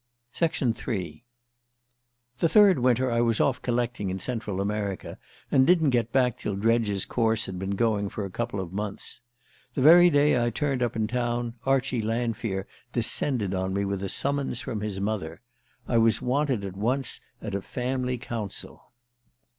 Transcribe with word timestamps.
III 0.41 1.23
THE 2.39 2.49
third 2.49 2.79
winter 2.79 3.11
I 3.11 3.21
was 3.21 3.39
off 3.39 3.61
collecting 3.61 4.09
in 4.09 4.17
Central 4.17 4.59
America, 4.59 5.15
and 5.51 5.67
didn't 5.67 5.91
get 5.91 6.11
back 6.11 6.39
till 6.39 6.55
Dredge's 6.55 7.05
course 7.05 7.45
had 7.45 7.59
been 7.59 7.75
going 7.75 8.09
for 8.09 8.25
a 8.25 8.31
couple 8.31 8.59
of 8.59 8.73
months. 8.73 9.21
The 9.75 9.83
very 9.83 10.09
day 10.09 10.43
I 10.43 10.49
turned 10.49 10.81
up 10.81 10.95
in 10.95 11.05
town 11.05 11.53
Archie 11.67 12.01
Lanfear 12.01 12.65
descended 12.91 13.53
on 13.53 13.75
me 13.75 13.85
with 13.85 14.01
a 14.01 14.09
summons 14.09 14.59
from 14.59 14.81
his 14.81 14.99
mother. 14.99 15.39
I 15.87 15.99
was 15.99 16.19
wanted 16.19 16.63
at 16.65 16.75
once 16.75 17.21
at 17.39 17.53
a 17.53 17.61
family 17.61 18.17
council. 18.17 18.85